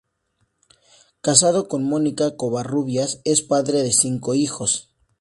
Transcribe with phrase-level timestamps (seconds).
[1.21, 4.89] Casado con Mónica Covarrubias, es padre de cinco hijos.